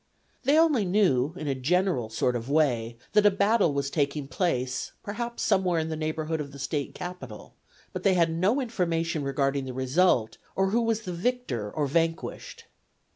[0.45, 4.93] They only knew in a general sort of way that a battle was taking place
[5.03, 7.53] perhaps somewhere in the neighborhood of the State Capital,
[7.93, 12.65] but they had no information regarding the result, or who was the victor or vanquished.